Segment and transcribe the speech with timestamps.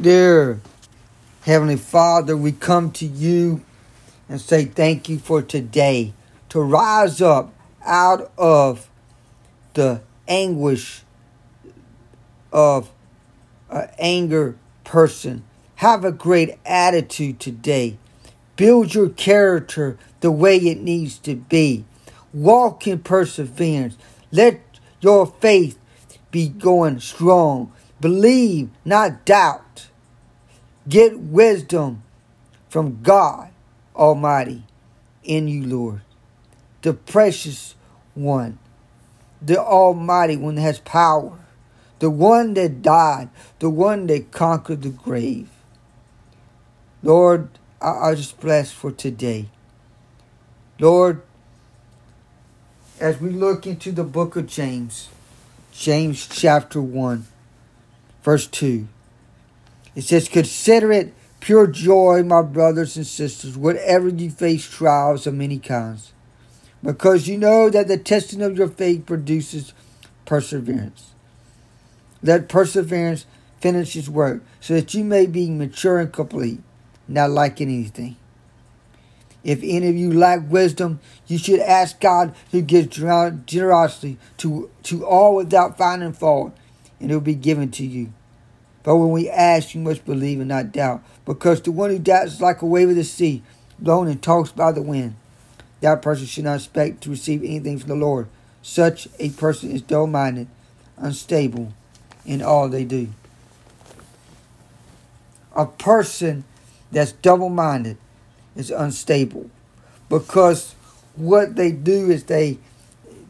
[0.00, 0.60] Dear
[1.42, 3.62] Heavenly Father, we come to you
[4.28, 6.12] and say thank you for today
[6.50, 7.52] to rise up
[7.84, 8.88] out of
[9.74, 11.02] the anguish
[12.52, 12.92] of
[13.70, 14.54] an anger
[14.84, 15.42] person.
[15.76, 17.98] Have a great attitude today.
[18.54, 21.84] Build your character the way it needs to be.
[22.32, 23.96] Walk in perseverance.
[24.30, 24.60] Let
[25.00, 25.76] your faith
[26.30, 27.72] be going strong.
[28.00, 29.87] Believe, not doubt.
[30.88, 32.02] Get wisdom
[32.68, 33.50] from God
[33.94, 34.64] Almighty
[35.22, 36.00] in you, Lord.
[36.82, 37.74] The precious
[38.14, 38.58] one,
[39.42, 41.38] the Almighty one that has power,
[41.98, 43.28] the one that died,
[43.58, 45.50] the one that conquered the grave.
[47.02, 47.48] Lord,
[47.82, 49.46] I, I just bless for today.
[50.78, 51.22] Lord,
[53.00, 55.08] as we look into the book of James,
[55.72, 57.26] James chapter 1,
[58.22, 58.88] verse 2,
[59.98, 65.34] it says, Consider it pure joy, my brothers and sisters, whatever you face trials of
[65.34, 66.12] many kinds,
[66.84, 69.72] because you know that the testing of your faith produces
[70.24, 71.14] perseverance.
[72.22, 73.26] Let perseverance
[73.60, 76.60] finish its work, so that you may be mature and complete,
[77.08, 78.16] not lacking anything.
[79.42, 82.96] If any of you lack wisdom, you should ask God who gives
[83.46, 86.56] generosity to, to all without finding fault,
[87.00, 88.12] and it will be given to you.
[88.88, 92.32] But when we ask, you must believe and not doubt, because the one who doubts
[92.32, 93.42] is like a wave of the sea,
[93.78, 95.14] blown and tossed by the wind.
[95.82, 98.28] That person should not expect to receive anything from the Lord.
[98.62, 100.48] Such a person is dull minded,
[100.96, 101.74] unstable
[102.24, 103.08] in all they do.
[105.54, 106.44] A person
[106.90, 107.98] that's double minded
[108.56, 109.50] is unstable
[110.08, 110.74] because
[111.14, 112.56] what they do is they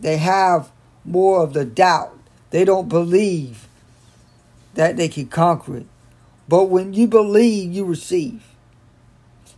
[0.00, 0.70] they have
[1.04, 2.16] more of the doubt.
[2.50, 3.67] They don't believe
[4.78, 5.86] that they can conquer it.
[6.46, 8.44] But when you believe, you receive.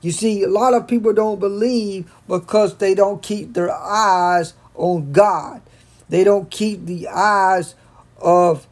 [0.00, 5.10] You see, a lot of people don't believe because they don't keep their eyes on
[5.10, 5.60] God.
[6.08, 7.74] They don't keep the eyes
[8.22, 8.68] of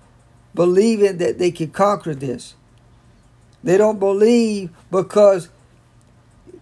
[0.54, 2.54] believing that they can conquer this.
[3.64, 5.48] They don't believe because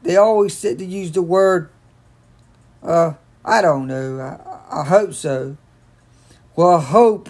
[0.03, 1.69] they always said to use the word,
[2.83, 3.13] uh,
[3.45, 5.59] I don't know, I, I hope so.
[6.57, 7.29] Well, hope,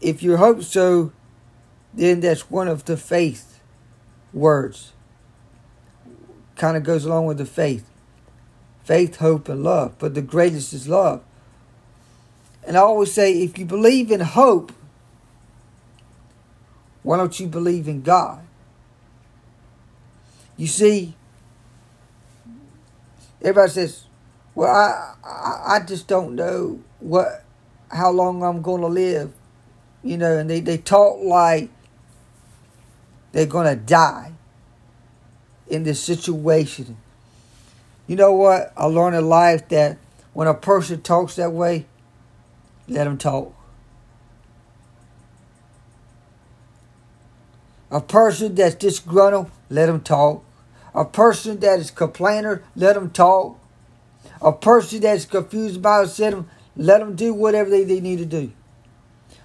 [0.00, 1.12] if you hope so,
[1.92, 3.60] then that's one of the faith
[4.32, 4.92] words.
[6.56, 7.88] Kind of goes along with the faith.
[8.84, 9.94] Faith, hope, and love.
[9.98, 11.22] But the greatest is love.
[12.66, 14.72] And I always say if you believe in hope,
[17.02, 18.42] why don't you believe in God?
[20.56, 21.14] You see,
[23.40, 24.04] everybody says,
[24.54, 27.44] "Well, I, I, I just don't know what,
[27.90, 29.32] how long I'm going to live,"
[30.02, 31.70] you know, and they they talk like
[33.32, 34.32] they're going to die
[35.68, 36.96] in this situation.
[38.06, 38.72] You know what?
[38.76, 39.98] I learned in life that
[40.32, 41.86] when a person talks that way,
[42.88, 43.54] let them talk.
[47.90, 50.44] A person that's disgruntled, let them talk.
[50.94, 53.58] A person that is complainer, let them talk.
[54.42, 56.44] A person that's confused about it,
[56.76, 58.52] let them do whatever they, they need to do.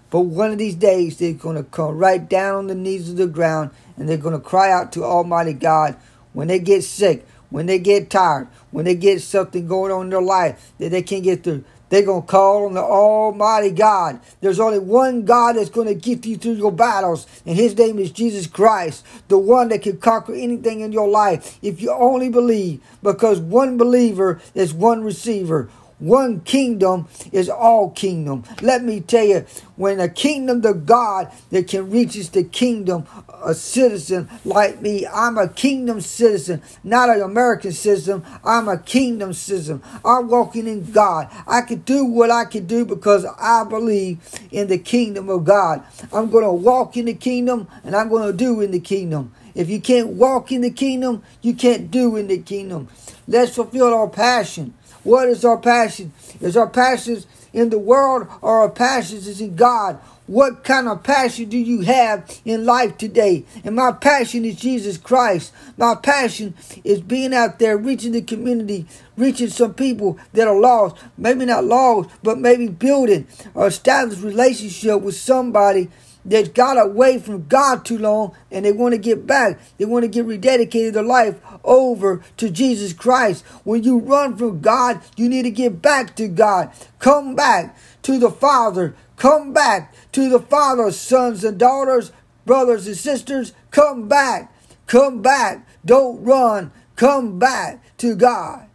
[0.10, 3.18] But one of these days, they're going to come right down on the knees of
[3.18, 5.96] the ground and they're going to cry out to Almighty God
[6.34, 10.10] when they get sick, when they get tired, when they get something going on in
[10.10, 11.64] their life that they can't get through.
[11.90, 14.20] They're going to call on the Almighty God.
[14.42, 18.00] There's only one God that's going to get you through your battles, and His name
[18.00, 22.30] is Jesus Christ, the one that can conquer anything in your life if you only
[22.30, 25.70] believe, because one believer is one receiver.
[26.00, 28.44] One kingdom is all kingdom.
[28.62, 29.46] Let me tell you,
[29.78, 33.06] when a kingdom to God that can reach the kingdom,
[33.44, 38.24] a citizen like me, I'm a kingdom citizen, not an American citizen.
[38.44, 39.82] I'm a kingdom citizen.
[40.04, 41.30] I'm walking in God.
[41.48, 44.20] I can do what I can do because I believe
[44.52, 45.84] in the kingdom of God.
[46.14, 49.32] I'm going to walk in the kingdom and I'm going to do in the kingdom.
[49.56, 52.90] If you can't walk in the kingdom, you can't do in the kingdom.
[53.28, 54.74] Let's fulfill our passion.
[55.04, 56.12] What is our passion?
[56.42, 57.24] Is our passion
[57.54, 60.00] in the world or our passion is in God?
[60.28, 63.46] What kind of passion do you have in life today?
[63.64, 65.54] And my passion is Jesus Christ.
[65.78, 70.98] My passion is being out there, reaching the community, reaching some people that are lost.
[71.16, 75.92] Maybe not lost, but maybe building or establish relationship with somebody
[76.26, 79.60] that got away from God too long and they want to get back.
[79.78, 83.46] They want to get rededicated their life over to Jesus Christ.
[83.64, 86.72] When you run from God, you need to get back to God.
[87.00, 88.96] Come back to the Father.
[89.18, 92.12] Come back to the Father, sons and daughters.
[92.46, 94.54] brothers and sisters, come back.
[94.88, 95.68] Come back.
[95.84, 96.72] Don't run.
[96.96, 98.68] Come back to God.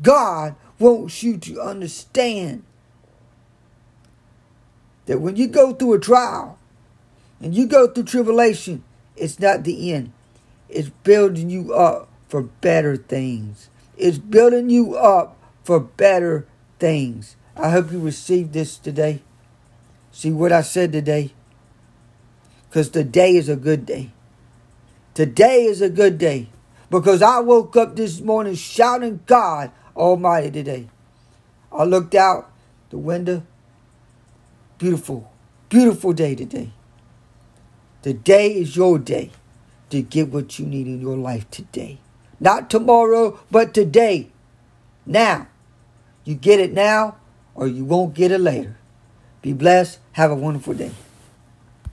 [0.00, 2.64] God wants you to understand
[5.06, 6.58] that when you go through a trial
[7.40, 8.82] and you go through tribulation,
[9.16, 10.12] it's not the end.
[10.68, 13.68] It's building you up for better things.
[13.96, 16.46] It's building you up for better
[16.78, 17.36] things.
[17.56, 19.22] I hope you received this today.
[20.10, 21.32] See what I said today?
[22.68, 24.10] Because today is a good day.
[25.14, 26.48] Today is a good day.
[26.90, 30.88] Because I woke up this morning shouting God Almighty today.
[31.72, 32.50] I looked out
[32.90, 33.44] the window.
[34.84, 35.32] Beautiful,
[35.70, 36.70] beautiful day today.
[38.02, 39.30] Today is your day
[39.88, 42.00] to get what you need in your life today.
[42.38, 44.28] Not tomorrow, but today.
[45.06, 45.48] Now.
[46.26, 47.16] You get it now,
[47.54, 48.76] or you won't get it later.
[49.40, 50.00] Be blessed.
[50.12, 50.90] Have a wonderful day.